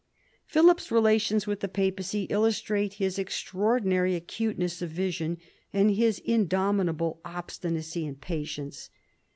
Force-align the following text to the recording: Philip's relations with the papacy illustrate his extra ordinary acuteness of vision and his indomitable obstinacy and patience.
Philip's 0.47 0.89
relations 0.89 1.45
with 1.45 1.59
the 1.59 1.67
papacy 1.67 2.23
illustrate 2.31 2.93
his 2.93 3.19
extra 3.19 3.59
ordinary 3.59 4.15
acuteness 4.15 4.81
of 4.81 4.89
vision 4.89 5.37
and 5.71 5.91
his 5.91 6.17
indomitable 6.25 7.21
obstinacy 7.23 8.07
and 8.07 8.19
patience. 8.19 8.89